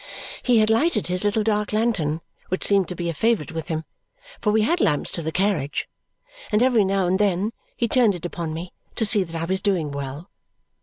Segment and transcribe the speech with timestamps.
[0.41, 3.85] He had lighted his little dark lantern, which seemed to be a favourite with him,
[4.39, 5.87] for we had lamps to the carriage;
[6.51, 9.61] and every now and then he turned it upon me to see that I was
[9.61, 10.31] doing well.